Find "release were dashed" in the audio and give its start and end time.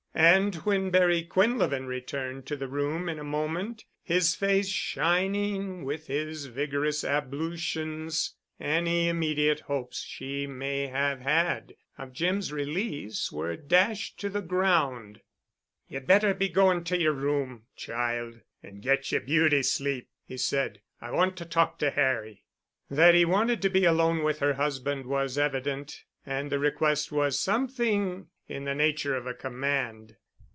12.51-14.19